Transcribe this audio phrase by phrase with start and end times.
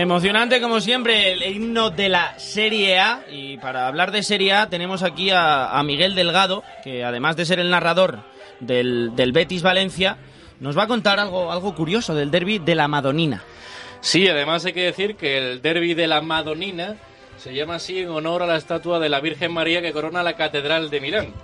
[0.00, 4.70] Emocionante como siempre el himno de la Serie A y para hablar de Serie A
[4.70, 8.20] tenemos aquí a, Miguel Delgado que además de ser el narrador
[8.58, 10.16] del, del, Betis Valencia
[10.60, 13.44] nos va a contar algo, algo curioso del derby de la Madonina.
[14.00, 16.96] Sí, además hay que decir que el derby de la Madonina
[17.36, 20.36] se llama así en honor a la estatua de la Virgen María que corona la
[20.36, 21.34] Catedral de Milán.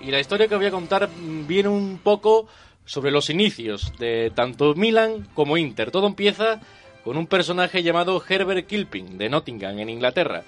[0.00, 2.46] Y la historia que voy a contar viene un poco
[2.84, 5.90] sobre los inicios de tanto Milán como Inter.
[5.90, 6.60] Todo empieza
[7.04, 10.42] con un personaje llamado Herbert Kilping de Nottingham, en Inglaterra,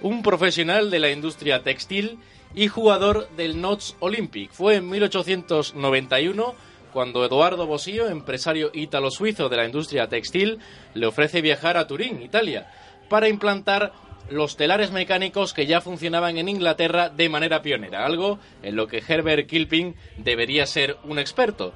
[0.00, 2.18] un profesional de la industria textil
[2.54, 4.50] y jugador del Notts Olympic.
[4.52, 6.54] Fue en 1891
[6.92, 10.58] cuando Eduardo Bosio, empresario ítalo-suizo de la industria textil,
[10.94, 12.70] le ofrece viajar a Turín, Italia,
[13.08, 13.92] para implantar
[14.28, 19.02] los telares mecánicos que ya funcionaban en Inglaterra de manera pionera, algo en lo que
[19.06, 21.72] Herbert Kilping debería ser un experto.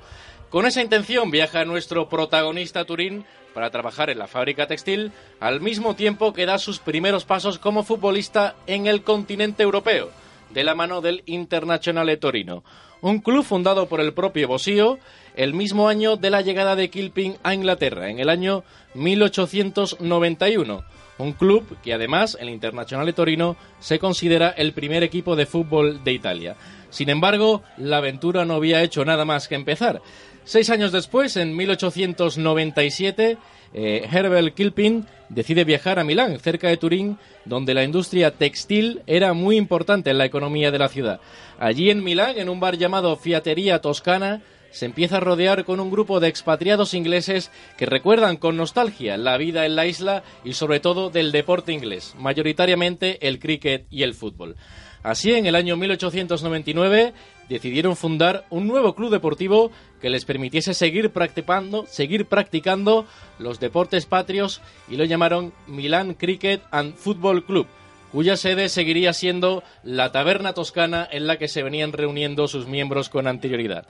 [0.55, 3.25] Con esa intención viaja nuestro protagonista a Turín
[3.55, 5.11] para trabajar en la fábrica textil,
[5.41, 10.13] al mismo tiempo que da sus primeros pasos como futbolista en el continente europeo,
[10.51, 12.63] de la mano del Internazionale Torino,
[13.01, 15.01] un club fundado por el propio Bosío
[15.35, 18.63] el mismo año de la llegada de Kilping a Inglaterra, en el año
[18.95, 20.85] 1891.
[21.19, 26.13] Un club que además, el Internazionale Torino, se considera el primer equipo de fútbol de
[26.13, 26.57] Italia.
[26.91, 30.01] Sin embargo, la aventura no había hecho nada más que empezar.
[30.45, 33.39] Seis años después, en 1897,
[33.73, 39.33] eh, Herbert Kilpin decide viajar a Milán, cerca de Turín, donde la industria textil era
[39.33, 41.21] muy importante en la economía de la ciudad.
[41.59, 45.91] Allí en Milán, en un bar llamado Fiatería Toscana, se empieza a rodear con un
[45.91, 50.81] grupo de expatriados ingleses que recuerdan con nostalgia la vida en la isla y sobre
[50.81, 54.57] todo del deporte inglés, mayoritariamente el cricket y el fútbol.
[55.05, 57.13] Así, en el año 1899
[57.51, 59.71] decidieron fundar un nuevo club deportivo
[60.01, 63.07] que les permitiese seguir practicando, seguir practicando
[63.39, 67.67] los deportes patrios y lo llamaron Milan Cricket and Football Club,
[68.13, 73.11] cuya sede seguiría siendo la taberna toscana en la que se venían reuniendo sus miembros
[73.11, 73.87] con anterioridad.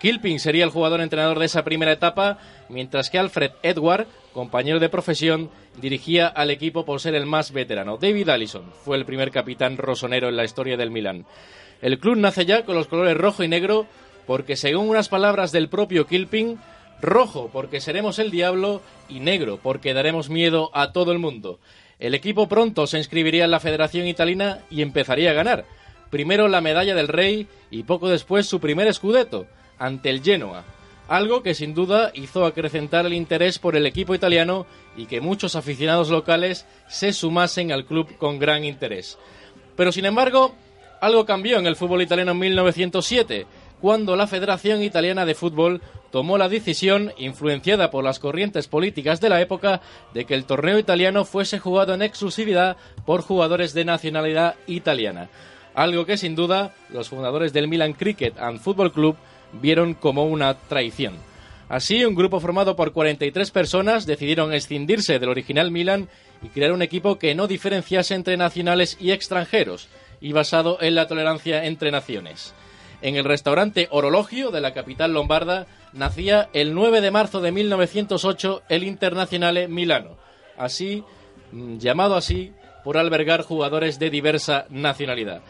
[0.00, 2.38] Kilping sería el jugador entrenador de esa primera etapa,
[2.68, 5.50] mientras que Alfred Edward, compañero de profesión,
[5.80, 7.96] dirigía al equipo por ser el más veterano.
[7.96, 11.24] David Allison fue el primer capitán rosonero en la historia del Milan.
[11.80, 13.86] El club nace ya con los colores rojo y negro
[14.26, 16.58] porque, según unas palabras del propio Kilping,
[17.00, 21.58] rojo porque seremos el diablo y negro porque daremos miedo a todo el mundo.
[21.98, 25.64] El equipo pronto se inscribiría en la Federación Italiana y empezaría a ganar.
[26.14, 29.48] Primero la medalla del Rey y poco después su primer escudeto
[29.80, 30.62] ante el Genoa,
[31.08, 34.64] algo que sin duda hizo acrecentar el interés por el equipo italiano
[34.96, 39.18] y que muchos aficionados locales se sumasen al club con gran interés.
[39.74, 40.54] Pero sin embargo,
[41.00, 43.46] algo cambió en el fútbol italiano en 1907,
[43.80, 45.82] cuando la Federación Italiana de Fútbol
[46.12, 49.80] tomó la decisión, influenciada por las corrientes políticas de la época,
[50.14, 55.28] de que el torneo italiano fuese jugado en exclusividad por jugadores de nacionalidad italiana.
[55.74, 59.16] Algo que sin duda los fundadores del Milan Cricket and Football Club
[59.60, 61.14] vieron como una traición.
[61.68, 66.08] Así, un grupo formado por 43 personas decidieron escindirse del original Milan
[66.42, 69.88] y crear un equipo que no diferenciase entre nacionales y extranjeros
[70.20, 72.54] y basado en la tolerancia entre naciones.
[73.02, 78.62] En el restaurante Orologio de la capital lombarda nacía el 9 de marzo de 1908
[78.68, 80.16] el Internazionale Milano,
[80.56, 81.02] así
[81.52, 82.52] mm, llamado así
[82.84, 85.42] por albergar jugadores de diversa nacionalidad.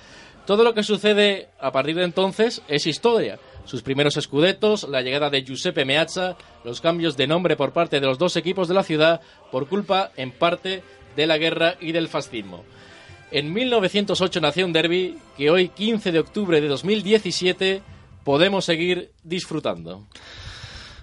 [0.46, 5.30] Todo lo que sucede a partir de entonces es historia, sus primeros escudetos, la llegada
[5.30, 8.82] de Giuseppe Meazza, los cambios de nombre por parte de los dos equipos de la
[8.82, 10.82] ciudad por culpa, en parte,
[11.16, 12.64] de la guerra y del fascismo.
[13.30, 17.82] En 1908 nació un derby que hoy, 15 de octubre de 2017,
[18.22, 20.06] podemos seguir disfrutando.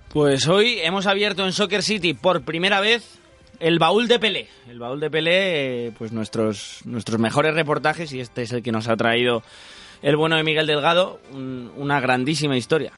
[0.09, 3.20] Pues hoy hemos abierto en Soccer City por primera vez
[3.61, 4.47] el baúl de Pelé.
[4.67, 8.71] El baúl de Pelé, eh, pues nuestros, nuestros mejores reportajes y este es el que
[8.71, 9.43] nos ha traído
[10.01, 12.89] el bueno de Miguel Delgado, una grandísima historia.